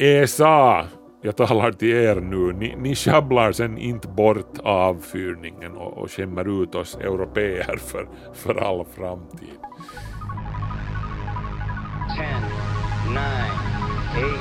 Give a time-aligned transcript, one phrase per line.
[0.00, 0.86] ESA,
[1.22, 6.62] jag talar till er nu, ni, ni sjabblar sen inte bort avfyrningen och, och skämmer
[6.62, 9.58] ut oss europeer för, för all framtid.
[12.16, 12.26] 10,
[13.08, 13.20] 9,
[14.18, 14.38] 8,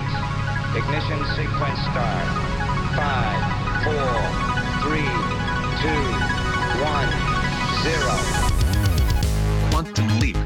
[0.78, 2.32] ignition sequence start.
[2.96, 3.06] 5,
[3.86, 3.94] 4,
[4.84, 5.00] 3,
[5.82, 5.90] 2,
[6.84, 7.00] 1,
[7.84, 8.18] 0.
[9.72, 10.38] Quantum leap.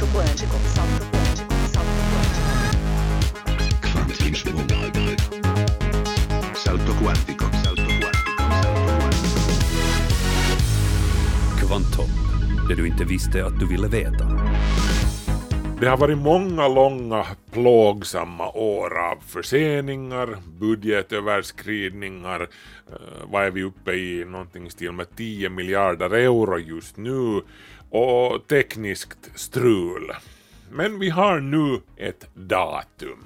[0.00, 0.56] Salto quântico.
[0.56, 1.54] Salto quântico.
[1.72, 2.48] Salto quântico.
[3.82, 4.54] Salto quântico.
[4.54, 4.64] Quantinsprung.
[6.54, 7.44] Salto quantico.
[7.44, 7.44] Salto quantico.
[7.62, 8.40] Salto quantico.
[11.60, 12.10] Kvantum,
[12.68, 14.24] det du inte visste att du ville veta.
[15.80, 22.46] Det har varit många långa plågsamma år av förseningar, budgetöverskridningar, eh,
[23.24, 27.42] vad är vi uppe i, någonting i stil med 10 miljarder euro just nu,
[27.90, 30.12] och tekniskt strul.
[30.70, 33.24] Men vi har nu ett datum.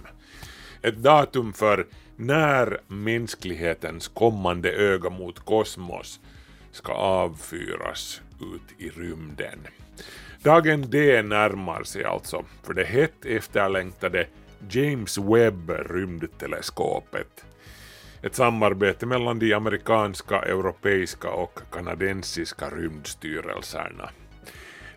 [0.83, 6.21] Ett datum för när mänsklighetens kommande öga mot kosmos
[6.73, 9.59] ska avfyras ut i rymden.
[10.43, 14.27] Dagen D närmar sig alltså för det hett efterlängtade
[14.71, 17.45] James Webb rymdteleskopet.
[18.23, 24.11] Ett samarbete mellan de amerikanska, europeiska och kanadensiska rymdstyrelserna.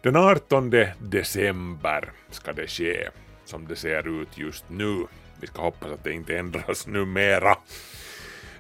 [0.08, 0.70] Den 18
[1.00, 3.10] december ska det ske,
[3.46, 5.06] som det ser ut just nu.
[5.42, 7.56] Vi ska hoppas att det inte ändras numera.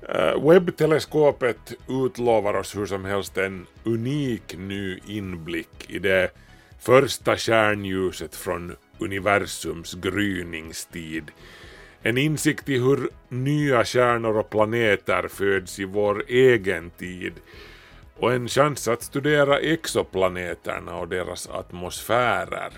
[0.09, 6.31] Eh, webbteleskopet utlovar oss hur som helst en unik ny inblick i det
[6.79, 11.31] första stjärnljuset från universums gryningstid.
[12.01, 17.33] En insikt i hur nya stjärnor och planeter föds i vår egen tid
[18.19, 22.71] och en chans att studera exoplaneterna och deras atmosfärer.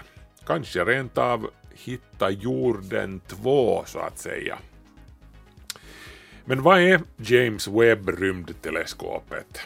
[0.46, 4.58] Kanske rent av hitta jorden 2 så att säga.
[6.46, 9.60] Men vad är James Webb rymdteleskopet?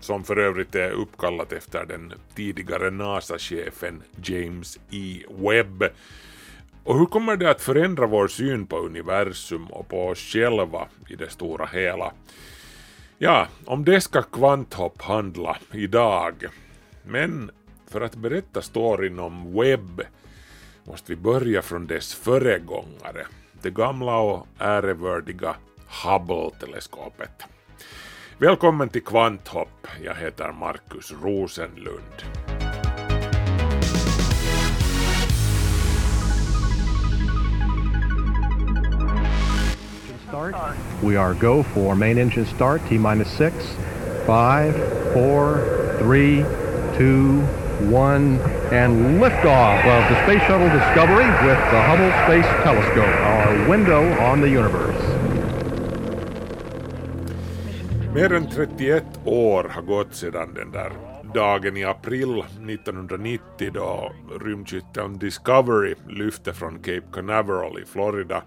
[0.00, 5.22] Som för övrigt är uppkallat efter den tidigare NASA-chefen James E.
[5.28, 5.84] Webb.
[6.84, 11.16] Och hur kommer det att förändra vår syn på universum och på oss själva i
[11.16, 12.12] det stora hela?
[13.22, 16.46] Ja, om det ska Kvanthopp handla idag.
[17.02, 17.50] Men
[17.88, 20.02] för att berätta storyn om Webb
[20.84, 23.26] måste vi börja från dess föregångare,
[23.62, 25.56] det gamla och ärevördiga
[26.04, 27.44] Hubble-teleskopet.
[28.38, 32.24] Välkommen till Kvanthopp, jag heter Markus Rosenlund.
[40.48, 40.76] Start.
[41.02, 43.54] We are go for main engine start, T minus six,
[44.26, 44.74] five,
[45.12, 46.44] four, three,
[46.96, 47.40] two,
[47.90, 48.40] one,
[48.72, 54.40] and liftoff of the Space Shuttle Discovery with the Hubble Space Telescope, our window on
[54.40, 55.02] the universe.
[58.14, 60.92] Mer än 31 år har gått sedan den där
[61.34, 68.42] dagen i april 1990 då rymdskytteln Discovery lyfte från Cape Canaveral i Florida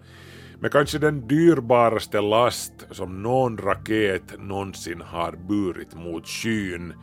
[0.64, 6.94] med kanske den dyrbaraste last som någon raket någonsin har burit mot skyn,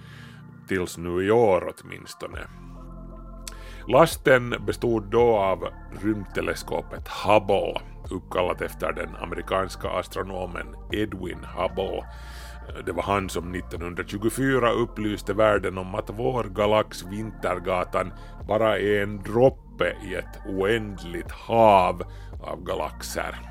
[0.68, 2.38] tills nu i år åtminstone.
[3.88, 5.68] Lasten bestod då av
[6.02, 12.04] rymdteleskopet Hubble, uppkallat efter den amerikanska astronomen Edwin Hubble.
[12.86, 18.12] Det var han som 1924 upplyste världen om att vår galax Vintergatan
[18.48, 22.02] bara är en droppe i ett oändligt hav
[22.42, 23.49] av galaxer.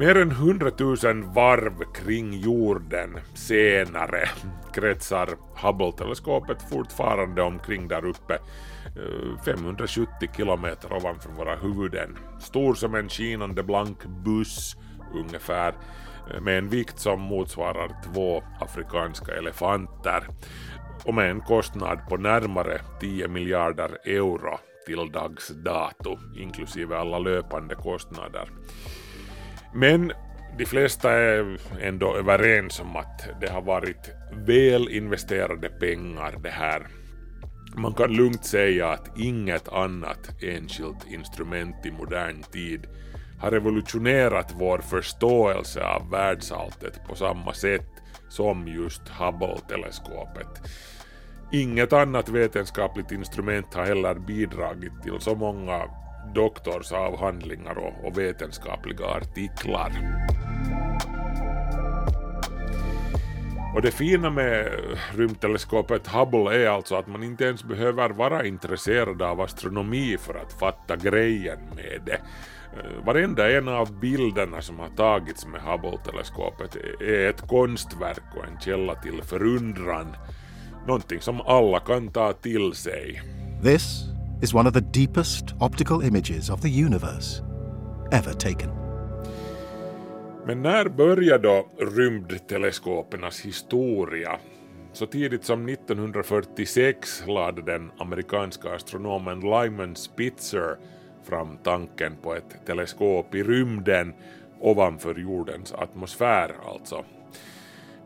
[0.00, 0.96] Mer än 100 000
[1.34, 4.28] varv kring jorden senare
[4.72, 12.18] kretsar Hubble-teleskopet fortfarande omkring där uppe, eh, 570 kilometer ovanför våra huvuden.
[12.38, 14.76] Stor som en skinande blank buss
[15.14, 15.74] ungefär,
[16.34, 20.26] eh, med en vikt som motsvarar två afrikanska elefanter
[21.04, 27.74] och med en kostnad på närmare 10 miljarder euro till dags dato, inklusive alla löpande
[27.74, 28.48] kostnader.
[29.74, 30.12] Men
[30.58, 36.86] de flesta är ändå överens om att det har varit väl investerade pengar det här.
[37.76, 42.86] Man kan lugnt säga att inget annat enskilt instrument i modern tid
[43.40, 47.88] har revolutionerat vår förståelse av världsalltet på samma sätt
[48.28, 50.62] som just Hubble-teleskopet.
[51.52, 55.84] Inget annat vetenskapligt instrument har heller bidragit till så många
[56.34, 59.92] doktorsavhandlingar och, och vetenskapliga artiklar.
[63.74, 64.68] Och det fina med
[65.14, 70.52] rymdteleskopet Hubble är alltså att man inte ens behöver vara intresserad av astronomi för att
[70.52, 72.20] fatta grejen med det.
[72.76, 78.60] Eh, varenda en av bilderna som har tagits med Hubble-teleskopet är ett konstverk och en
[78.60, 80.16] källa till förundran.
[80.86, 83.22] Någonting som alla kan ta till sig.
[83.62, 84.10] This
[84.42, 87.42] is one of the deepest optical images of the universe
[88.12, 88.70] ever taken.
[90.46, 94.38] Men när började då rymdteleskopernas historia?
[94.92, 100.76] Så tidigt som 1946 lade den amerikanska astronomen Lyman Spitzer
[101.22, 104.14] fram tanken på ett teleskop i rymden
[104.60, 107.04] ovanför jordens atmosfär alltså.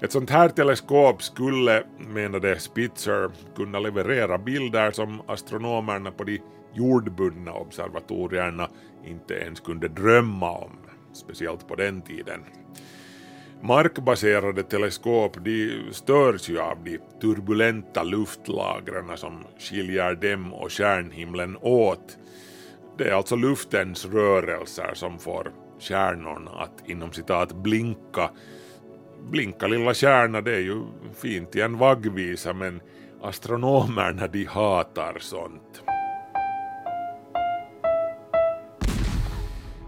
[0.00, 6.41] Ett sånt här teleskop skulle, menade Spitzer, kunna leverera bilder som astronomerna på de
[6.75, 8.69] jordbundna observatorierna
[9.05, 10.70] inte ens kunde drömma om,
[11.12, 12.41] speciellt på den tiden.
[13.61, 22.19] Markbaserade teleskop de störs ju av de turbulenta luftlagren som skiljer dem och stjärnhimlen åt.
[22.99, 28.31] Det är alltså luftens rörelser som får stjärnorna att inom citat blinka.
[29.30, 30.82] Blinka lilla stjärna det är ju
[31.14, 32.80] fint i en vaggvisa men
[33.22, 35.82] astronomerna de hatar sånt.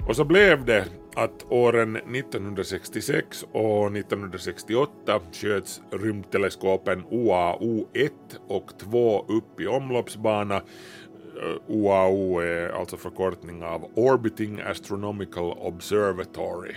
[0.08, 0.86] Och så blev det
[1.16, 8.10] att åren 1966 och 1968 sköts rymdteleskopen OAU1
[8.48, 10.56] och 2 upp i omloppsbana.
[10.56, 16.76] Eh, OAU är alltså förkortning av Orbiting Astronomical Observatory.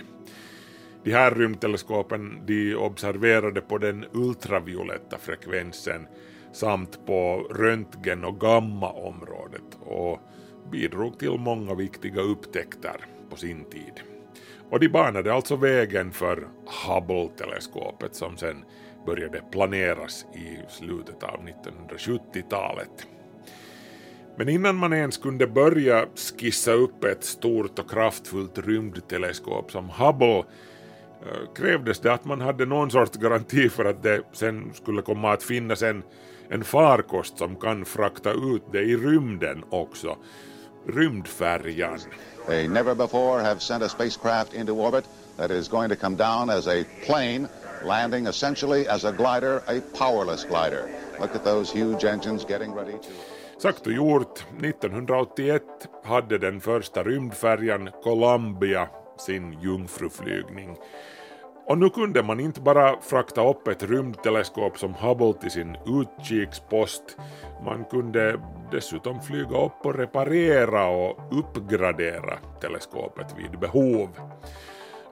[1.04, 6.06] De här rymdteleskopen de observerade på den ultravioletta frekvensen
[6.52, 10.20] samt på röntgen och gammaområdet och
[10.72, 13.92] bidrog till många viktiga upptäckter på sin tid.
[14.70, 16.48] Och de banade alltså vägen för
[16.86, 18.64] Hubble-teleskopet som sen
[19.06, 21.40] började planeras i slutet av
[21.88, 23.06] 1970-talet.
[24.36, 26.06] Men innan man ens kunde börja
[26.38, 30.44] skissa upp ett stort och kraftfullt rymdteleskop som Hubble
[31.54, 35.42] krävdes det att man hade någon sorts garanti för att det sen skulle komma att
[35.42, 36.02] finnas en,
[36.48, 40.16] en farkost som kan frakta ut det i rymden också.
[40.86, 41.98] Rymdfärjan.
[42.46, 45.04] They never before have sent a spacecraft into orbit
[45.36, 47.48] that is going to come down as a plane,
[47.84, 50.88] landing essentially as a glider, a powerless glider.
[51.20, 53.12] Look at those huge engines getting ready to.
[53.62, 55.62] Sagt och gjort, 1981
[56.04, 58.88] hade den första rymdfärjan Columbia
[59.20, 60.76] sin jungfruflygning.
[61.66, 67.16] Och nu kunde man inte bara frakta upp ett rymdteleskop som Hubble till sin utkikspost,
[67.64, 68.40] man kunde
[68.70, 74.08] dessutom flyga upp och reparera och uppgradera teleskopet vid behov.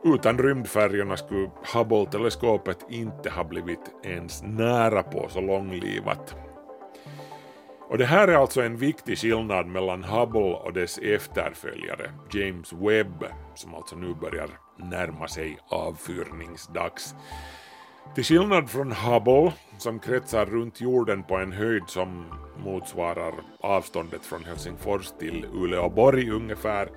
[0.04, 6.36] Utan rymdfärjorna skulle Hubble-teleskopet inte ha blivit ens nära på så långlivat.
[7.88, 13.24] Och det här är alltså en viktig skillnad mellan Hubble och dess efterföljare, James Webb,
[13.54, 17.14] som alltså nu börjar närma sig avfyrningsdags.
[18.14, 22.24] Till skillnad från Hubble, som kretsar runt jorden på en höjd som
[22.64, 26.88] motsvarar avståndet från Helsingfors till Uleåborg ungefär,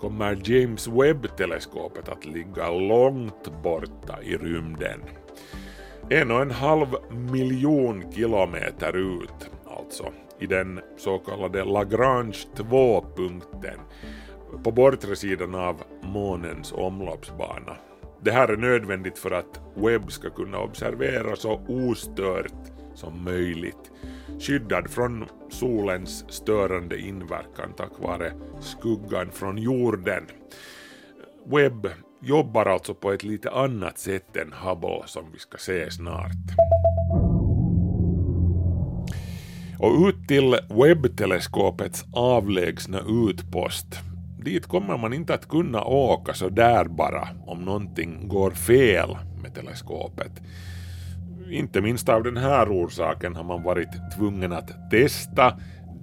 [0.00, 5.00] kommer James Webb-teleskopet att ligga långt borta i rymden.
[6.08, 9.50] En och en halv miljon kilometer ut
[9.90, 13.80] alltså, i den så kallade Lagrange 2-punkten
[14.64, 17.76] på bortre sidan av månens omloppsbana.
[18.22, 22.52] Det här är nödvändigt för att Webb ska kunna observera så ostört
[22.94, 23.90] som möjligt,
[24.40, 30.26] skyddad från solens störande inverkan tack vare skuggan från jorden.
[31.46, 31.88] Webb
[32.20, 36.89] jobbar alltså på ett lite annat sätt än Hubble som vi ska se snart.
[39.80, 43.86] Och ut till webbteleskopets avlägsna utpost.
[44.44, 49.54] Dit kommer man inte att kunna åka så där bara om någonting går fel med
[49.54, 50.32] teleskopet.
[51.50, 55.58] Inte minst av den här orsaken har man varit tvungen att testa,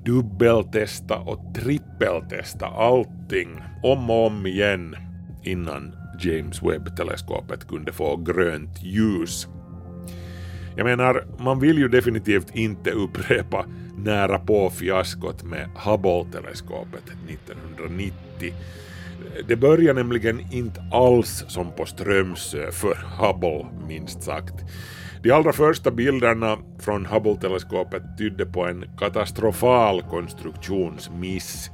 [0.06, 3.50] dubbeltesta och trippeltesta allting
[3.84, 4.96] om och om igen
[5.44, 9.48] innan James Webb-teleskopet kunde få grönt ljus.
[10.78, 13.66] Jag menar, man vill ju definitivt inte upprepa
[13.98, 18.54] nära på fiaskot med Hubble-teleskopet 1990.
[19.48, 24.54] Det börjar nämligen inte alls som på Strömsö för Hubble, minst sagt.
[25.24, 31.70] De allra första bilderna från Hubble-teleskopet tydde på en katastrofal konstruktionsmiss.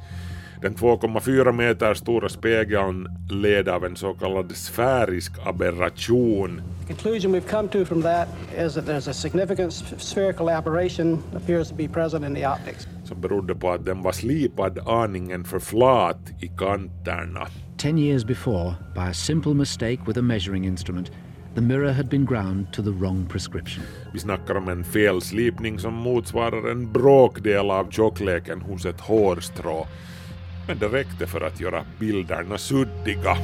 [0.64, 6.62] Den 2,4 meter stora spegeln led av en så kallad sfärisk aberration.
[6.88, 8.28] The conclusion we've come to from that
[8.58, 12.88] is that there's a significant spherical aberration appears to be present in the optics.
[13.04, 17.48] som berodde på att den var slipad aningen för flat i kanterna.
[17.78, 21.12] Ten years before, by a simple mistake with a measuring instrument,
[21.56, 23.84] the mirror had been ground to the wrong prescription.
[24.14, 29.88] Vi snackar om en felslipning som motsvarar en bråkdel av tjockleken hos ett hårstrå.
[30.68, 33.38] Men det räckte för att göra bilderna suddiga.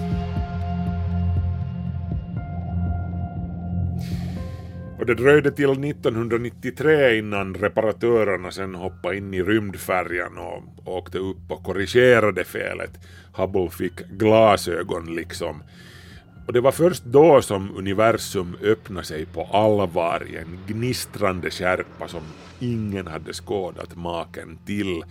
[5.00, 10.64] Och det dröjde till 1993 innan reparatörerna sen hoppade in i rymdfärjan och
[10.98, 12.92] åkte upp och korrigerade felet.
[13.34, 15.64] Hubble fick glasögon liksom.
[16.48, 22.08] Och det var först då som universum öppnade sig på allvar i en gnistrande skärpa
[22.08, 22.22] som
[22.60, 25.04] ingen hade skådat maken till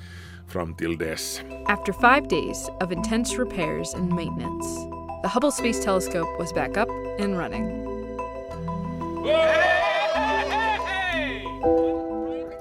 [0.49, 1.43] fram till dess.
[1.67, 4.67] After five days of intense repairs and maintenance,
[5.23, 6.89] the Hubble Space Telescope was back up
[7.19, 7.85] and running.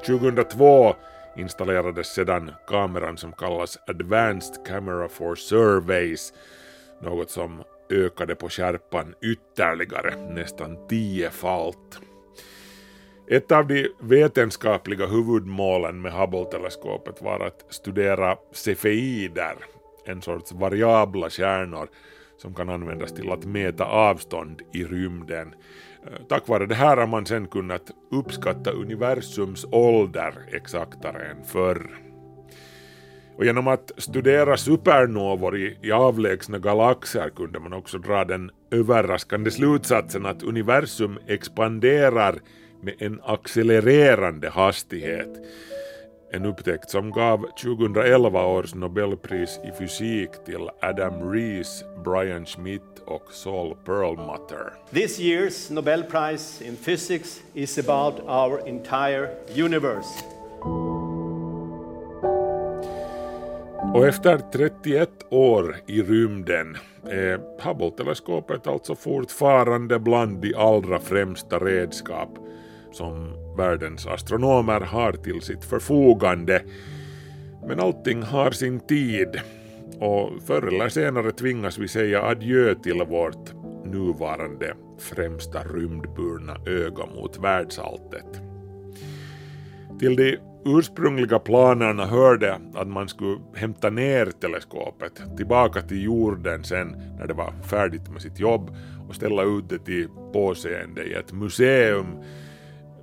[0.06, 0.96] 2002
[1.36, 6.34] installerades sedan kameran som kallas Advanced Camera for Surveys,
[7.01, 12.00] något som ökade på skärpan ytterligare, nästan tiofalt.
[13.29, 19.55] Ett av de vetenskapliga huvudmålen med Hubble-teleskopet var att studera cefeider,
[20.05, 21.89] en sorts variabla stjärnor
[22.38, 25.55] som kan användas till att mäta avstånd i rymden.
[26.03, 32.00] Eh, tack vare det här har man sen kunnat uppskatta universums ålder exaktare än förr.
[33.38, 39.51] Och genom att studera supernovor i, i avlägsna galaxer kunde man också dra den överraskande
[39.51, 42.39] slutsatsen att universum expanderar
[42.81, 45.29] med en accelererande hastighet.
[46.31, 53.31] En upptäckt som gav 2011 års Nobelpris i fysik till Adam Rees, Brian Schmidt och
[53.31, 54.74] Saul Perlmutter.
[54.93, 59.29] This year's Nobel Prize in Physics is about our entire
[59.65, 60.24] universe.
[63.93, 72.29] Och efter 31 år i rymden är Hubble-teleskopet alltså fortfarande bland de allra främsta redskap
[72.91, 76.62] som världens astronomer har till sitt förfogande.
[77.67, 79.39] Men allting har sin tid
[80.00, 83.53] och förr eller senare tvingas vi säga adjö till vårt
[83.86, 88.41] nuvarande främsta rymdburna öga mot världsalltet.
[90.00, 96.88] Till de ursprungliga planerna hörde att man skulle hämta ner teleskopet tillbaka till jorden sen
[97.20, 98.75] när det var färdigt med sitt jobb
[99.10, 102.08] och ställa ut det till påseende i ett museum.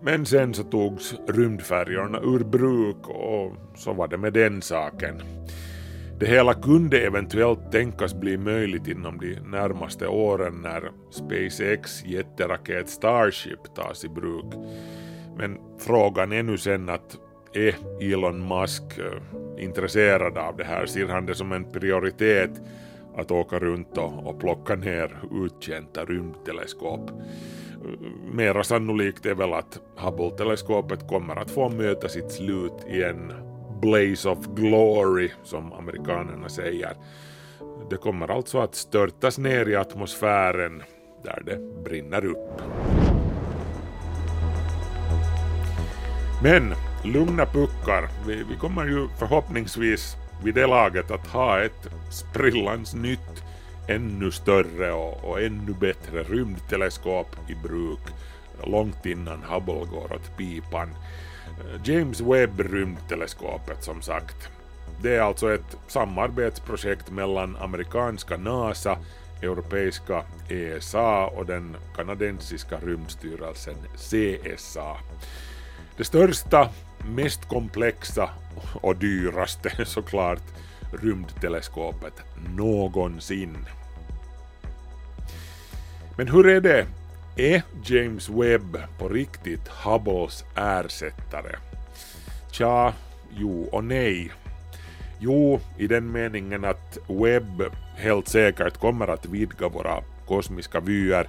[0.05, 5.23] Men sen så togs rymdfärjorna ur bruk och så var det med den saken.
[6.19, 13.75] Det hela kunde eventuellt tänkas bli möjligt inom de närmaste åren när SpaceX jätteraket Starship
[13.75, 14.55] tas i bruk.
[15.37, 17.17] Men frågan är nu sen att
[17.53, 20.87] är Elon Musk eh, intresserad av det här?
[20.87, 22.51] Ser han det som en prioritet
[23.17, 25.11] att åka runt och, och plocka ner
[25.45, 27.11] uttjänta rymdteleskop?
[28.33, 33.33] Mera sannolikt är väl att Hubble-teleskopet kommer att få möta sitt slut i en
[33.81, 36.93] blaze of glory, som amerikanerna säger.
[37.91, 40.83] Det kommer alltså att störtas ner i atmosfären
[41.25, 42.63] där det brinner upp.
[46.43, 46.75] Men
[47.05, 53.44] lugna puckar, vi, vi kommer ju förhoppningsvis vid det laget att ha ett sprillans nytt,
[53.87, 58.01] ännu större och, och ännu bättre rymdteleskop i bruk
[58.63, 60.89] långt innan Hubble går åt pipan.
[61.47, 64.49] Eh, James Webb rymdteleskopet som sagt.
[65.03, 68.99] Det är alltså ett samarbetsprojekt mellan amerikanska NASA,
[69.43, 74.97] europeiska ESA och den kanadensiska rymdstyrelsen CSA.
[75.97, 76.69] Det största,
[77.15, 78.31] mest komplexa
[78.75, 80.43] och dyraste såklart
[80.93, 82.23] rymdteleskopet
[82.57, 83.57] någonsin.
[86.17, 86.87] Men hur är det?
[87.37, 91.57] Är James Webb på riktigt Hubbles ersättare?
[92.51, 92.93] Tja,
[93.37, 94.33] jo och nej.
[95.19, 97.63] Jo, i den meningen att Webb
[97.97, 101.29] helt säkert kommer att vidga våra kosmiska vyer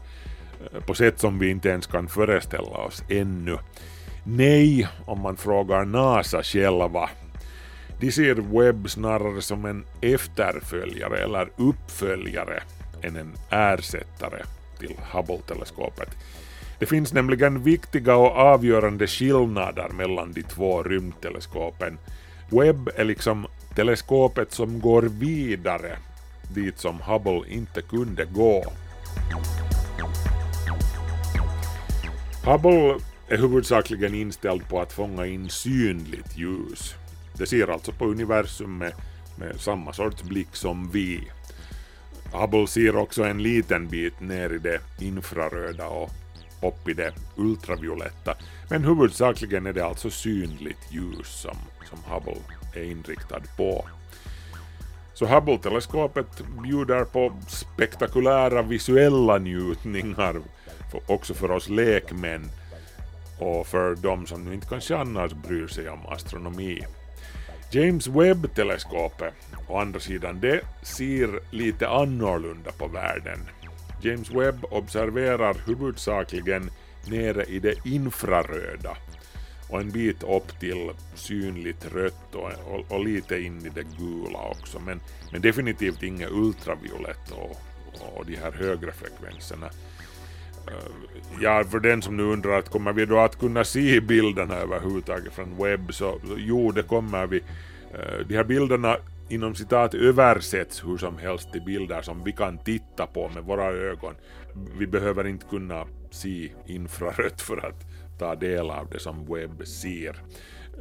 [0.74, 3.58] eh, på sätt som vi inte ens kan föreställa oss ännu.
[4.24, 7.10] Nej, om man frågar NASA själva.
[8.00, 12.64] De ser Webb snarare som en efterföljare eller uppföljare
[13.02, 14.44] än en ersättare
[14.80, 16.10] till Hubble-teleskopet.
[16.80, 21.98] Det finns nämligen viktiga och avgörande skillnader mellan de två rymdteleskopen.
[22.50, 25.98] Webb är liksom teleskopet som går vidare
[26.54, 28.64] dit som Hubble inte kunde gå.
[32.46, 36.96] Hubble är huvudsakligen inställd på att fånga in synligt ljus.
[37.38, 38.94] Det ser alltså på universum med,
[39.36, 41.32] med samma sorts blick som vi.
[42.32, 46.12] Hubble ser också en liten bit ner i det infraröda och
[46.62, 48.36] upp i det ultravioletta.
[48.70, 51.58] Men huvudsakligen är det alltså synligt ljus som,
[51.90, 52.42] som Hubble
[52.74, 53.86] är inriktad på.
[55.14, 60.42] Så Hubble-teleskopet bjuder på spektakulära visuella njutningar
[60.92, 62.50] för, också för oss lekmän
[63.40, 66.86] och för de som nu inte kanske annars bryr sig om astronomi.
[67.72, 69.34] James Webb-teleskopet,
[69.68, 73.40] å andra sidan, det ser lite annorlunda på världen.
[74.02, 76.70] James Webb observerar huvudsakligen
[77.08, 78.98] nere i det infraröda
[79.70, 84.40] och en bit upp till synligt rött och, och, och lite in i det gula
[84.40, 85.00] också, men,
[85.32, 87.62] men definitivt inget ultraviolett och,
[88.16, 89.70] och de här högre frekvenserna.
[90.68, 90.74] Eh,
[91.42, 95.34] ja, för den som nu undrar att kommer vi då att kunna se bilderna överhuvudtaget
[95.34, 97.38] från webb så, så jo, det kommer vi.
[97.94, 98.98] Eh, de här bilderna
[99.30, 103.66] inom citat översätts hur som helst till bilder som vi kan titta på med våra
[103.66, 104.16] ögon.
[104.78, 107.86] Vi behöver inte kunna se infrarött för att
[108.20, 110.22] ta del av det som webb ser.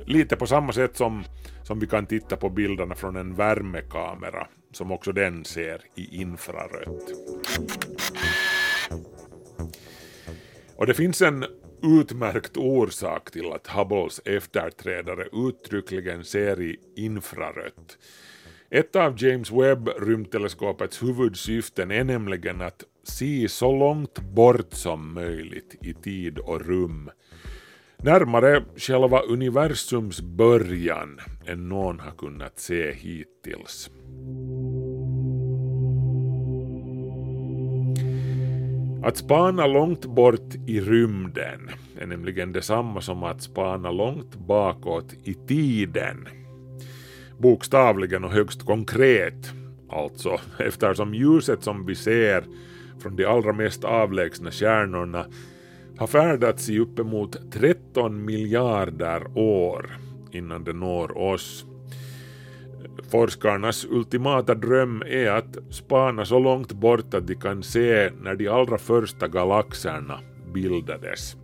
[0.06, 1.24] Lite på samma sätt som,
[1.62, 7.12] som vi kan titta på bilderna från en värmekamera som också den ser i infrarött.
[10.76, 11.44] Och det finns en
[11.82, 17.98] utmärkt orsak till att Hubbles efterträdare uttryckligen ser i infrarött.
[18.70, 25.76] Ett av James Webb rymdteleskopets huvudsyften är nämligen att se så långt bort som möjligt
[25.82, 27.10] i tid och rum.
[27.96, 33.90] Närmare själva universums början än någon har kunnat se hittills.
[39.04, 45.34] Att spana långt bort i rymden är nämligen detsamma som att spana långt bakåt i
[45.34, 46.28] tiden.
[47.38, 49.52] Bokstavligen och högst konkret,
[49.88, 52.44] alltså, eftersom ljuset som vi ser
[53.02, 55.26] från de allra mest avlägsna stjärnorna
[55.98, 59.98] har färdats i uppemot 13 miljarder år
[60.32, 61.66] innan det når oss.
[63.10, 68.48] Forskarnas ultimata dröm är att spana så långt bort att de kan se när de
[68.48, 70.20] allra första galaxerna
[70.54, 71.36] bildades.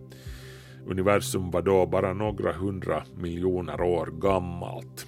[0.85, 5.07] Universum var då bara några hundra miljoner år gammalt.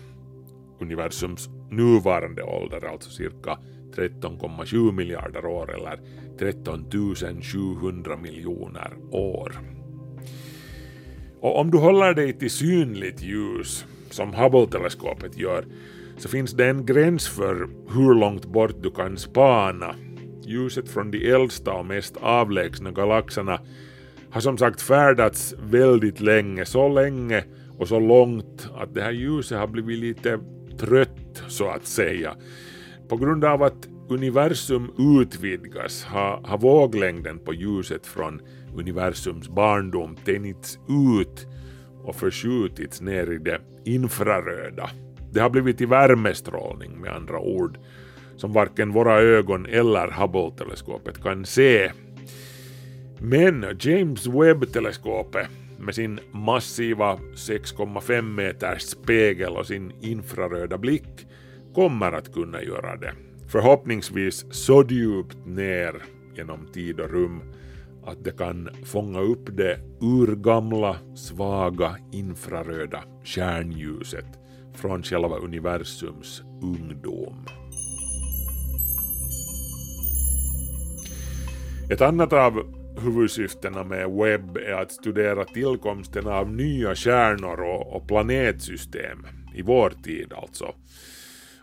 [0.79, 3.57] Universums nuvarande ålder, alltså cirka
[3.95, 5.99] 13,7 miljarder år eller
[6.39, 6.85] 13
[7.41, 9.59] 700 miljoner år.
[11.39, 15.65] Och om du håller dig till synligt ljus, som Hubble-teleskopet gör,
[16.23, 19.95] så finns det en gräns för hur långt bort du kan spana.
[20.45, 23.59] Ljuset från de äldsta och mest avlägsna galaxerna
[24.29, 27.43] har som sagt färdats väldigt länge, så länge
[27.77, 30.39] och så långt att det här ljuset har blivit lite
[30.79, 32.36] trött så att säga.
[33.09, 38.41] På grund av att universum utvidgas har, har våglängden på ljuset från
[38.75, 40.79] universums barndom tänjts
[41.12, 41.47] ut
[42.03, 44.89] och förskjutits ner i det infraröda.
[45.33, 47.77] Det har blivit till värmestrålning med andra ord,
[48.37, 51.91] som varken våra ögon eller Hubble-teleskopet kan se.
[53.19, 55.47] Men James Webb-teleskopet
[55.79, 61.27] med sin massiva 6,5 meters spegel och sin infraröda blick
[61.75, 63.13] kommer att kunna göra det.
[63.47, 65.95] Förhoppningsvis så djupt ner
[66.35, 67.41] genom tid och rum
[68.05, 74.42] att det kan fånga upp det urgamla, svaga infraröda stjärnljuset
[74.73, 77.45] från själva universums ungdom.
[81.89, 82.63] Ett annat av
[83.01, 90.33] huvudsyftena med webb är att studera tillkomsten av nya stjärnor och, planetsystem, i vår tid
[90.33, 90.75] alltså.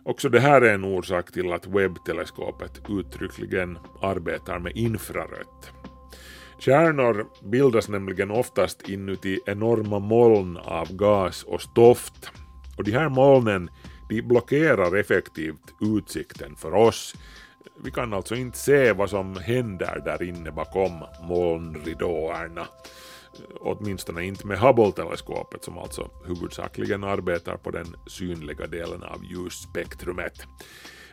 [0.02, 5.70] Också det här är en orsak till att webbteleskopet uttryckligen arbetar med infrarött.
[6.60, 12.32] Stjärnor bildas nämligen oftast inuti enorma moln av gas och stoft
[12.80, 13.70] och de här molnen
[14.08, 17.14] de blockerar effektivt utsikten för oss.
[17.84, 22.66] Vi kan alltså inte se vad som händer där inne bakom molnridåerna
[23.60, 30.46] åtminstone inte med Hubble-teleskopet som alltså huvudsakligen arbetar på den synliga delen av ljusspektrumet.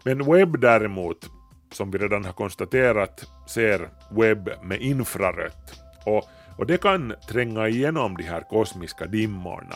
[0.04, 1.30] Men Webb däremot,
[1.72, 5.74] som vi redan har konstaterat, ser Webb med infrarött
[6.06, 6.24] och
[6.58, 9.76] och det kan tränga igenom de här kosmiska dimmorna.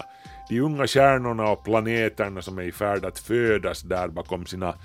[0.49, 4.75] De unga stjärnorna och planeterna som är i färd att födas där bakom sina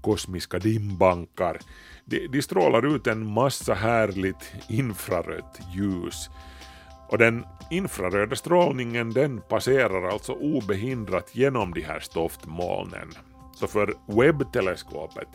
[0.00, 1.58] kosmiska dimbankar.
[2.04, 6.30] De, de strålar ut en massa härligt infrarött ljus.
[7.08, 13.08] Och den infraröda strålningen den passerar alltså obehindrat genom de här stoftmolnen.
[13.54, 15.28] Så för webbteleskopet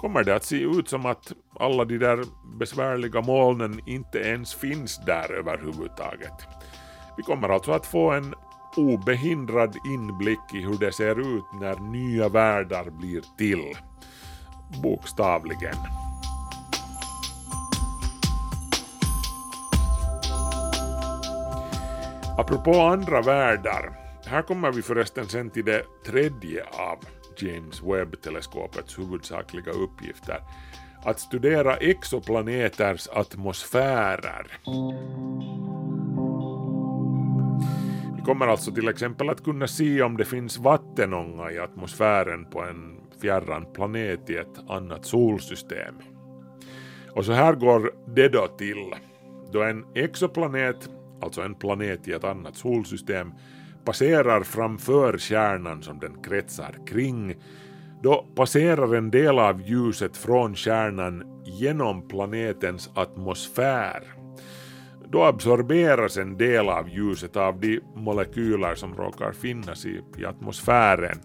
[0.00, 2.24] kommer det att se ut som att alla de där
[2.58, 6.46] besvärliga molnen inte ens finns där överhuvudtaget.
[7.16, 8.34] Vi kommer alltså att få en
[8.76, 13.74] obehindrad inblick i hur det ser ut när nya världar blir till.
[14.82, 15.76] Bokstavligen.
[22.38, 26.98] Apropå andra världar, här kommer vi förresten sen till det tredje av
[27.42, 30.40] James Webb-teleskopets huvudsakliga uppgifter,
[31.04, 34.58] att studera exoplaneters atmosfärer.
[38.16, 42.62] Vi kommer alltså till exempel att kunna se om det finns vattenånga i atmosfären på
[42.62, 45.94] en fjärran planet i ett annat solsystem.
[47.10, 48.94] Och så här går det då till.
[49.52, 50.90] Då en exoplanet,
[51.22, 53.32] alltså en planet i ett annat solsystem,
[53.88, 57.34] passerar framför stjärnan som den kretsar kring,
[58.02, 64.02] då passerar en del av ljuset från stjärnan genom planetens atmosfär.
[65.10, 71.18] Då absorberas en del av ljuset av de molekyler som råkar finnas i, i atmosfären,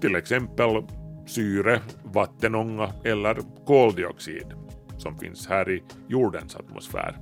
[0.00, 0.82] till exempel
[1.26, 4.54] syre, vattenånga eller koldioxid
[4.98, 7.18] som finns här i jordens atmosfär.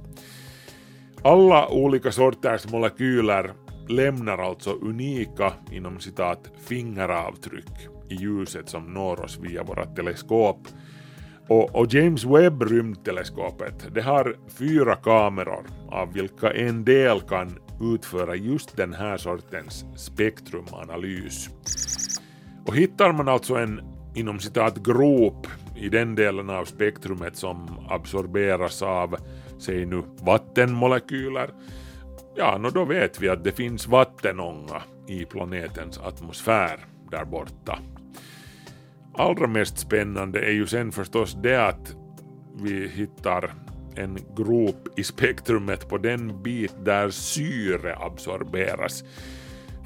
[1.25, 3.53] Alla olika sorters molekyler
[3.88, 10.68] lämnar alltså unika inom citat fingeravtryck i ljuset som når oss via våra teleskop.
[11.49, 18.37] Och, och James Webb rymdteleskopet det har fyra kameror av vilka en del kan utföra
[18.37, 21.49] just den här sortens spektrumanalys.
[22.66, 23.81] Och hittar man alltså en
[24.14, 29.16] inom citat grop i den delen av spektrumet som absorberas av,
[29.59, 31.51] säg nu, vattenmolekyler
[32.35, 37.79] Ja, no då vet vi att det finns vattenånga i planetens atmosfär där borta.
[39.14, 41.97] Allra mest spännande är ju sen förstås det att
[42.62, 43.53] vi hittar
[43.97, 49.05] en grop i spektrumet på den bit där syre absorberas.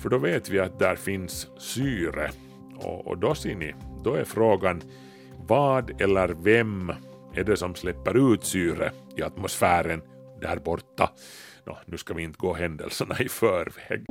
[0.03, 2.31] För då vet vi att där finns syre.
[2.79, 4.83] Och, och då ser ni, då är frågan
[5.49, 6.93] vad eller vem
[7.35, 10.03] är det som släpper ut syre i atmosfären
[10.41, 11.11] där borta?
[11.67, 14.05] No, nu ska vi inte gå händelserna i förväg.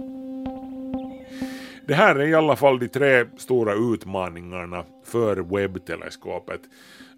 [1.88, 6.62] Det här är i alla fall de tre stora utmaningarna för webbteleskopet.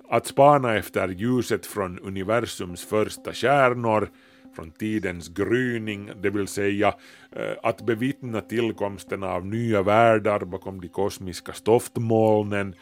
[0.10, 4.10] Att spana efter ljuset från universums första stjärnor,
[4.56, 6.94] från tidens gryning, det vill säga
[7.32, 12.76] eh, att bevittna tillkomsten av nya världar bakom de kosmiska stoftmolnen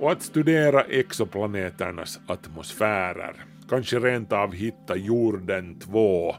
[0.00, 3.44] och att studera exoplaneternas atmosfärer.
[3.68, 6.34] Kanske rent av hitta jorden 2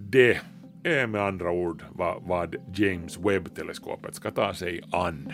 [0.00, 0.40] det
[0.82, 5.32] är med andra ord vad, vad James Webb-teleskopet ska ta sig an.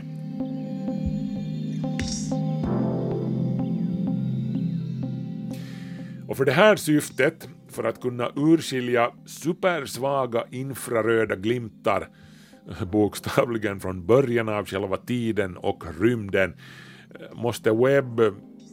[6.29, 12.09] Och för det här syftet, för att kunna urskilja supersvaga infraröda glimtar,
[12.92, 16.55] bokstavligen från början av själva tiden och rymden,
[17.14, 18.20] eh, måste Webb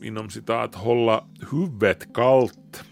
[0.01, 2.84] inom citat hålla huvudet kallt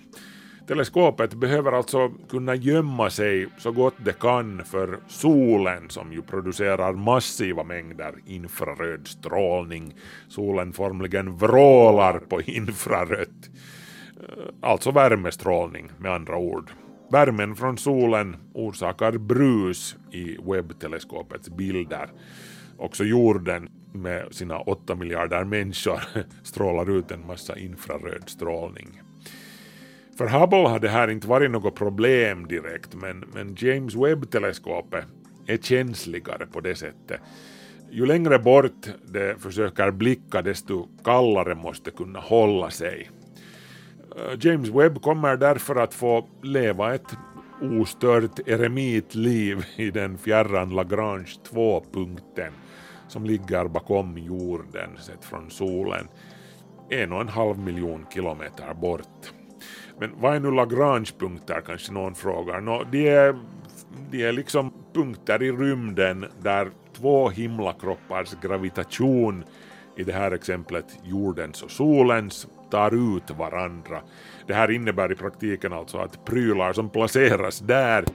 [0.72, 6.94] Teleskopet behöver alltså kunna gömma sig så gott det kan för solen som ju producerar
[6.94, 9.96] massiva mängder infraröd strålning.
[10.28, 13.50] Solen formligen vrålar på infrarött.
[14.18, 16.72] Eh, alltså värmestrålning med andra ord.
[17.12, 22.10] Värmen från solen orsakar brus i webbteleskopets bilder.
[22.78, 26.02] Också jorden med sina 8 miljarder människor
[26.44, 29.02] strålar ut en massa infraröd strålning.
[30.22, 35.06] För Hubble har det här inte varit något problem direkt, men, men James Webb-teleskopet
[35.48, 37.22] är känsligare på det sättet.
[37.92, 43.10] Ju längre bort det försöker blicka, desto kallare måste kunna hålla sig.
[44.16, 47.18] Eh, James Webb kommer därför att få leva ett
[47.62, 52.54] ostört eremitliv i den fjärran Lagrange 2-punkten
[53.08, 56.08] som ligger bakom jorden sett från solen
[56.90, 59.41] en och en halv miljon kilometer bort.
[60.02, 62.62] Men vad är nu Lagrange-punkter kanske någon frågar?
[62.62, 63.40] No, de, är,
[64.12, 69.44] de är liksom punkter i rymden där två himlakroppars gravitation,
[69.96, 74.02] i det här exemplet jordens och solens, tar ut varandra.
[74.48, 78.06] Det här innebär i praktiken alltså att prylar som placeras där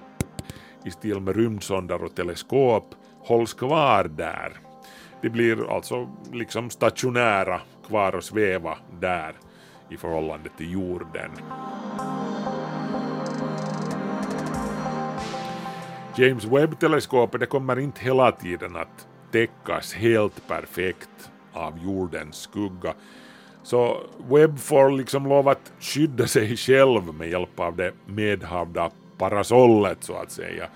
[0.84, 4.52] i stil med rymdsondar och teleskop hålls kvar där.
[5.22, 9.32] De blir alltså liksom stationära kvar och sväva där
[9.90, 11.30] i förhållande till jorden.
[16.16, 22.94] James Webb-teleskopet kommer inte hela tiden att täckas helt perfekt av jordens skugga.
[23.62, 29.98] Så Webb får liksom lov att skydda sig själv med hjälp av det medhavda parasollet
[30.00, 30.68] så att säga.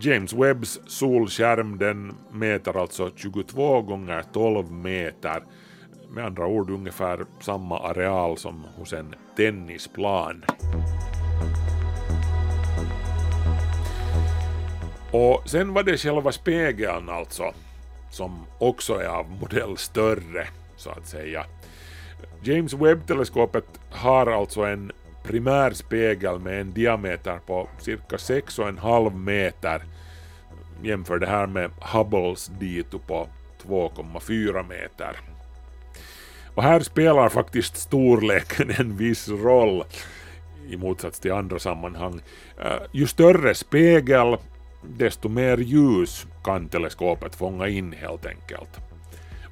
[0.00, 5.42] James Webbs solskärm den mäter alltså 22 gånger 12 meter.
[6.10, 10.44] Med andra ord ungefär samma areal som hos en tennisplan.
[15.12, 17.52] Och sen var det själva spegeln alltså,
[18.10, 21.44] som också är av modell större, så att säga.
[22.42, 24.92] James Webb-teleskopet har alltså en
[25.22, 29.82] primär spegel med en diameter på cirka 6,5 meter.
[30.82, 33.28] Jämför det här med Hubbles dito på
[33.62, 35.16] 2,4 meter.
[36.58, 39.84] Och här spelar faktiskt storleken en viss roll
[40.68, 42.20] i motsats till andra sammanhang.
[42.60, 44.36] Eh, ju större spegel,
[44.82, 48.68] desto mer ljus kan teleskopet fånga in helt enkelt.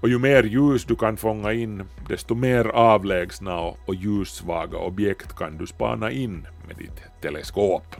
[0.00, 5.58] Och ju mer ljus du kan fånga in, desto mer avlägsna och ljussvaga objekt kan
[5.58, 7.96] du spana in med ditt teleskop.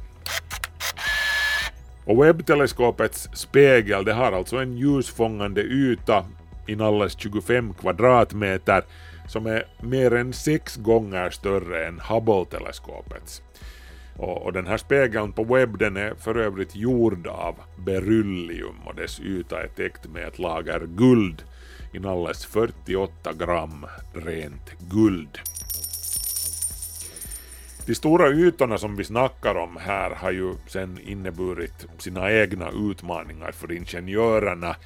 [2.05, 6.25] Och webbteleskopets spegel det har alltså en ljusfångande yta
[6.66, 8.85] inalles 25 kvadratmeter
[9.29, 13.42] som är mer än sex gånger större än Hubble-teleskopets.
[14.16, 18.94] Och, och, den här spegeln på webb den är för övrigt gjord av beryllium och
[18.94, 21.44] dess yta är täckt med ett lager guld
[21.92, 25.38] inalles 48 gram rent guld.
[27.87, 33.52] De stora ytorna som vi snackar om här har ju sen inneburit sina egna utmaningar
[33.52, 34.76] för ingenjörerna.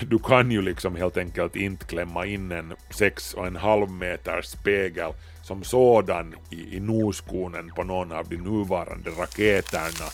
[0.00, 5.12] Du kan ju liksom helt enkelt inte klämma in en 6,5 meters spegel
[5.42, 10.06] som sådan i, i noskonen på någon av de nuvarande raketerna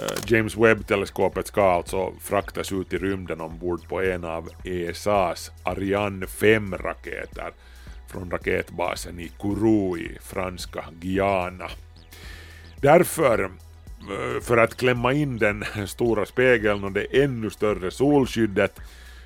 [0.00, 6.26] eh, James Webb-teleskopet ska alltså fraktas ut i rymden ombord på en av ESAs Ariane
[6.26, 7.52] 5-raketer
[8.06, 11.70] från raketbasen i Kourou i franska Guyana.
[12.80, 13.50] Därför,
[14.40, 18.80] för att klämma in den stora spegeln och det ännu större solskyddet,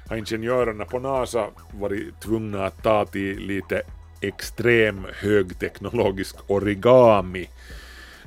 [0.09, 3.83] har ingenjörerna på NASA varit tvungna att ta till lite
[4.21, 7.49] extrem högteknologisk origami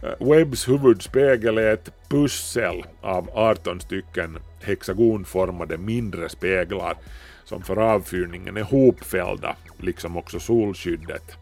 [0.03, 6.97] eh, Webbs huvudspegel är ett pussel av 18 stycken hexagonformade mindre speglar
[7.45, 11.37] som för avfyrningen är hopfällda, liksom också solskyddet.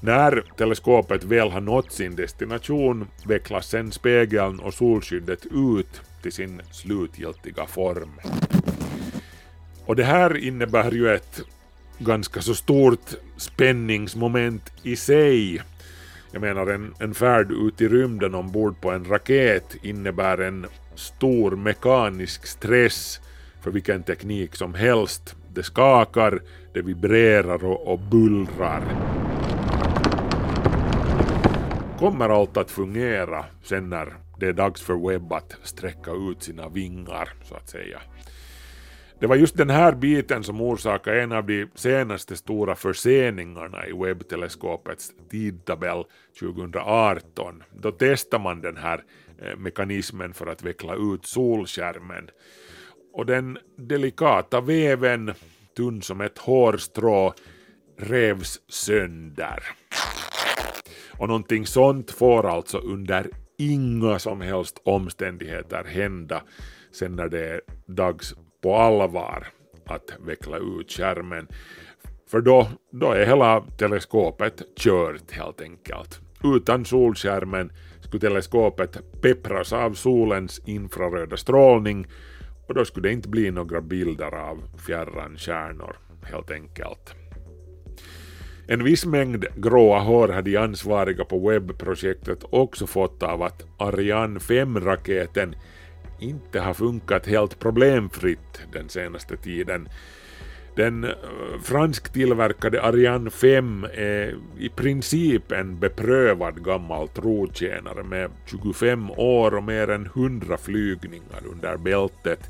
[0.00, 6.62] När teleskopet väl har nått sin destination vecklas sen spegeln och solskyddet ut till sin
[6.72, 8.10] slutgiltiga form.
[9.86, 11.40] Och det här innebär ju ett
[11.98, 15.62] ganska så stort spänningsmoment i sig
[16.32, 21.50] jag menar en, en färd ut i rymden ombord på en raket innebär en stor
[21.56, 23.20] mekanisk stress
[23.62, 25.36] för vilken teknik som helst.
[25.54, 26.40] Det skakar,
[26.72, 28.82] det vibrerar och, och bullrar.
[32.00, 36.68] Kommer allt att fungera sen när det är dags för Webb att sträcka ut sina
[36.68, 38.00] vingar, så att säga.
[39.18, 43.92] Det var just den här biten som orsakade en av de senaste stora förseningarna i
[43.92, 46.04] webbteleskopets tidtabell
[46.40, 47.62] 2018.
[47.70, 49.04] Då testade man den här
[49.42, 52.30] eh, mekanismen för att veckla ut solskärmen.
[53.12, 55.34] Och den delikata väven,
[55.76, 57.34] tunn som ett hårstrå,
[57.98, 59.62] revs sönder.
[61.18, 66.42] Och någonting sånt får alltså under inga som helst omständigheter hända
[66.92, 69.46] sen när det är dags på allvar
[69.86, 71.48] att veckla ut skärmen.
[72.30, 76.20] För då, då är hela teleskopet kört helt enkelt.
[76.44, 82.06] Utan solskärmen skulle teleskopet peppras av solens infraröda strålning
[82.68, 87.14] och då skulle det inte bli några bilder av fjärran stjärnor helt enkelt.
[88.72, 94.38] En viss mängd gråa hår hade de ansvariga på webbprojektet också fått av att Ariane
[94.38, 95.54] 5-raketen
[96.18, 99.88] inte har funkat helt problemfritt den senaste tiden.
[100.76, 101.10] Den eh,
[101.62, 109.90] fransktillverkade Ariane 5 är i princip en beprövad gammal trotjänare med 25 år och mer
[109.90, 112.40] än 100 flygningar under bältet,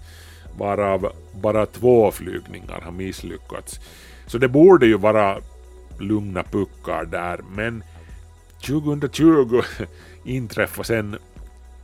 [0.59, 3.81] varav bara två flygningar har misslyckats.
[4.27, 5.41] Så det borde ju vara
[6.01, 7.83] lugna puckar där, men
[8.67, 9.63] 2020
[10.25, 11.17] inträffade sen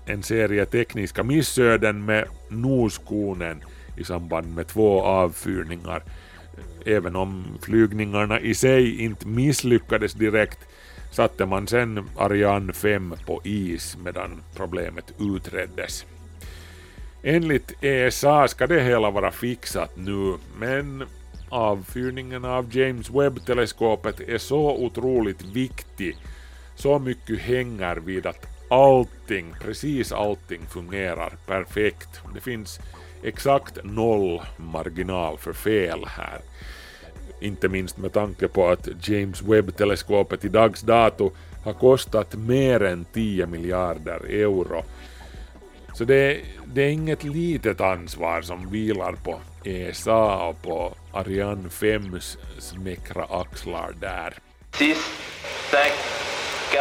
[0.06, 3.64] en serie tekniska missöden med noskonen
[3.96, 6.02] i samband med två avfyrningar.
[6.86, 10.58] Även om flygningarna i sig inte misslyckades direkt
[11.12, 16.04] satte man sen Ariane 5 på is medan problemet utreddes.
[17.22, 21.04] Enligt ESA ska det hela vara fixat nu, men
[21.48, 26.16] avfyrningen av James Webb-teleskopet är så otroligt viktig,
[26.74, 32.20] så mycket hänger vid att allting, precis allting fungerar perfekt.
[32.34, 32.80] Det finns
[33.22, 36.40] exakt noll marginal för fel här.
[37.40, 41.30] Inte minst med tanke på att James Webb-teleskopet i dags dato
[41.64, 44.82] har kostat mer än 10 miljarder euro.
[45.94, 52.38] Så det, det är inget litet ansvar som vilar på ESA och på Ariane 5s
[52.58, 54.34] smäckra axlar där.
[54.78, 54.98] 6,
[55.70, 55.80] 5,
[56.72, 56.80] 4,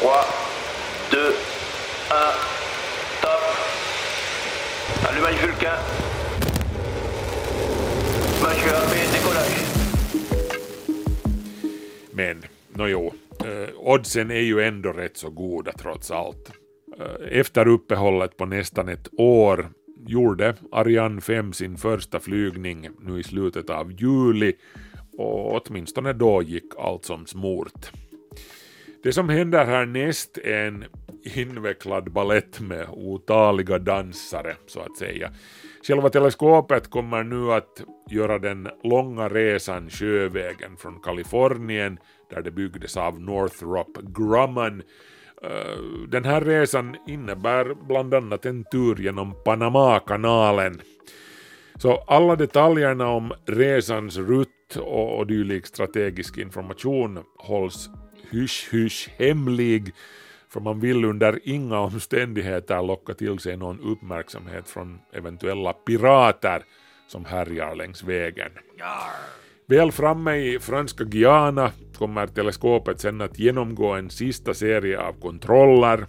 [0.00, 1.34] 2, 1,
[3.22, 3.42] top.
[5.08, 5.78] Allumage Vulcain.
[8.42, 9.66] Monsieur AP, décollage.
[12.12, 13.12] Men, nåjo,
[13.44, 16.52] eh, oddsen är ju ändå rätt så goda trots allt.
[17.30, 19.70] Efter uppehållet på nästan ett år
[20.10, 24.52] gjorde Ariane 5 sin första flygning nu i slutet av juli
[25.18, 27.90] och åtminstone då gick allt som smort.
[29.02, 30.84] Det som händer härnäst är en
[31.36, 35.30] invecklad ballett med otaliga dansare, så att säga.
[35.82, 41.98] Själva teleskopet kommer nu att göra den långa resan sjövägen från Kalifornien,
[42.30, 44.82] där det byggdes av Northrop Grumman.
[45.44, 50.80] Eh, Den här resan innebär bland annat en tur genom Panamakanalen.
[51.76, 57.90] Så alla detaljerna om resans rutt och, och dylik strategisk information hålls
[58.30, 59.92] hysch-hysch hemlig
[60.52, 66.62] för man vill under inga omständigheter locka till sig någon uppmärksamhet från eventuella pirater
[67.06, 68.52] som härjar längs vägen.
[69.66, 76.06] Väl framme i franska Guyana kommer teleskopet sen att genomgå en sista serie av kontroller.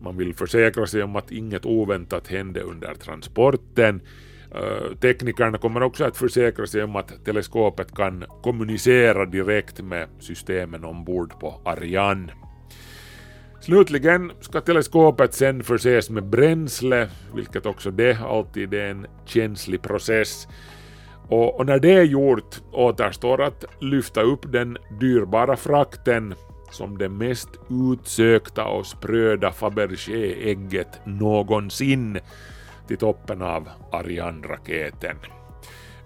[0.00, 4.00] Man vill försäkra sig om att inget oväntat hände under transporten.
[5.00, 11.40] Teknikerna kommer också att försäkra sig om att teleskopet kan kommunicera direkt med systemen ombord
[11.40, 12.32] på Ariane.
[13.60, 20.48] Slutligen ska teleskopet sen förses med bränsle, vilket också det alltid är en känslig process.
[21.28, 26.34] Och, och när det är gjort återstår att lyfta upp den dyrbara frakten
[26.70, 32.18] som det mest utsökta och spröda Fabergé-ägget någonsin
[32.88, 35.16] till toppen av Ariane-raketen.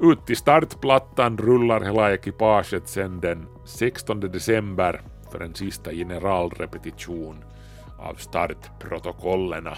[0.00, 5.00] Ut till startplattan rullar hela ekipaget sedan den 16 december
[5.32, 7.44] för en sista generalrepetition
[7.98, 9.76] av startprotokollerna.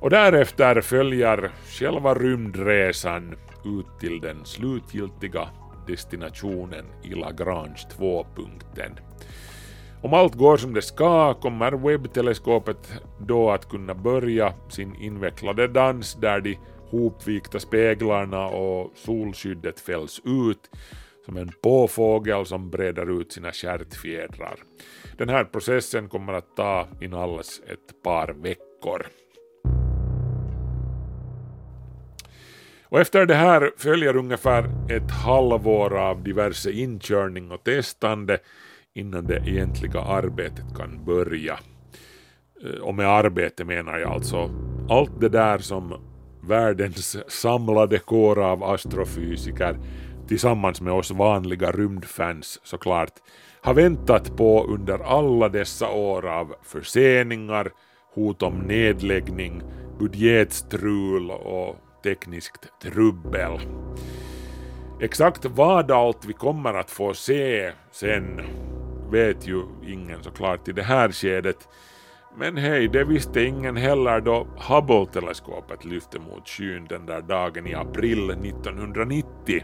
[0.00, 5.48] Och därefter följer själva rymdresan ut till den slutgiltiga
[5.86, 8.98] destinationen i Lagrange 2-punkten.
[10.02, 16.14] Om allt går som det ska kommer webbteleskopet då att kunna börja sin invecklade dans
[16.14, 16.58] där de
[16.90, 20.70] hopvikta speglarna och solskyddet fälls ut
[21.24, 24.56] som en påfågel som breder ut sina stjärtfjädrar.
[25.18, 29.06] Den här processen kommer att ta inalles ett par veckor.
[32.90, 38.38] Och efter det här följer ungefär ett halvår av diverse inkörning och testande
[38.94, 41.58] innan det egentliga arbetet kan börja.
[42.64, 44.50] Eh, och med arbete menar jag alltså
[44.88, 45.94] allt det där som
[46.40, 49.76] världens samlade kår av astrofysiker
[50.28, 53.12] tillsammans med oss vanliga rymdfans såklart
[53.62, 57.70] har väntat på under alla dessa år av förseningar,
[58.14, 59.62] hot om nedläggning,
[59.98, 63.60] budgetstrul och tekniskt trubbel.
[65.00, 68.40] Exakt vad allt vi kommer att få se sen
[69.10, 71.68] vet ju ingen såklart i det här skedet.
[72.36, 77.74] Men hej, det visste ingen heller då Hubble-teleskopet lyfte mot skyn den där dagen i
[77.74, 79.62] april 1990.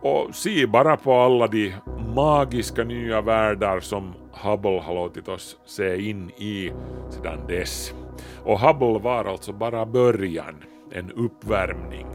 [0.00, 1.74] Och se bara på alla de
[2.14, 6.72] magiska nya världar som Hubble har låtit oss se in i
[7.10, 7.94] sedan dess.
[8.44, 12.06] Och Hubble var alltså bara början, en uppvärmning.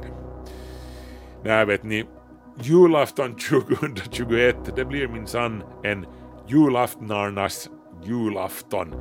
[1.44, 2.06] Nej, vet ni,
[2.62, 6.06] julafton 2021, det blir minsann en
[6.48, 7.70] julaftnarnas
[8.04, 8.94] julafton.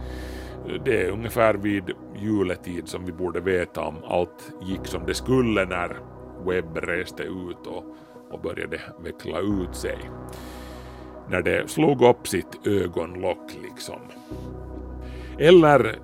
[0.85, 1.85] Det är ungefär vid
[2.17, 5.97] juletid som vi borde veta om allt gick som det skulle när
[6.47, 7.85] Webb reste ut och,
[8.31, 9.99] och började veckla ut sig.
[11.31, 14.01] när det slog upp sitt ögonlock liksom.
[15.39, 15.99] Eller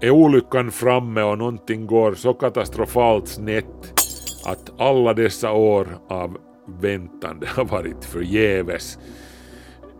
[0.00, 3.92] är olyckan framme och någonting går så katastrofalt snett
[4.46, 8.98] att alla dessa år av väntande har varit förgäves.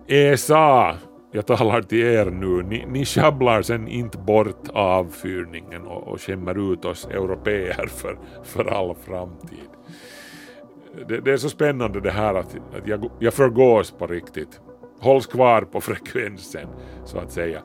[0.07, 0.97] ESA,
[1.33, 6.73] jag talar till er nu, ni, ni sjabblar sen inte bort avfyrningen och, och skämmer
[6.73, 9.69] ut oss europeer för, för all framtid.
[11.09, 14.61] Det, det är så spännande det här att, att jag, jag förgås på riktigt.
[15.01, 16.69] Hålls kvar på frekvensen,
[17.05, 17.63] så att säga.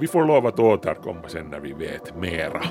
[0.00, 2.62] Vi får lov att återkomma sen när vi vet mera.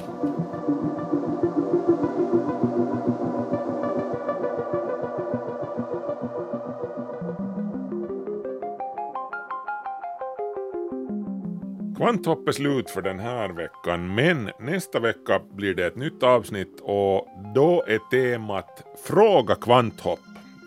[11.98, 16.80] Kvanthopp är slut för den här veckan, men nästa vecka blir det ett nytt avsnitt
[16.82, 20.20] och då är temat Fråga Kvanthopp.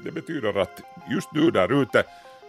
[0.05, 2.05] Det betyder att just du där ute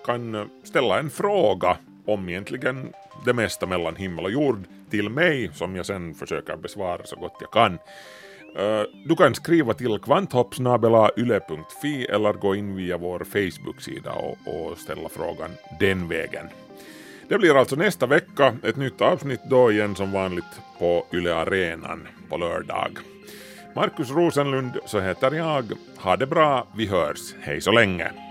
[0.05, 2.93] kan eh, ställa en fråga om egentligen
[3.25, 7.37] det mesta mellan himmel och jord till mig som jag sen försöker besvara så gott
[7.39, 7.73] jag kan.
[8.57, 15.09] Eh, du kan skriva till kvanthoppsnabelayle.fi eller gå in via vår Facebook-sida och, och ställa
[15.09, 16.45] frågan den vägen.
[17.27, 22.07] Det blir alltså nästa vecka ett nytt avsnitt då igen som vanligt på Yle Arenan
[22.29, 22.97] på lördag.
[23.75, 25.71] Markus Rosenlund så heter jag.
[25.97, 27.35] Ha det bra, vi hörs.
[27.41, 28.28] Hej så länge!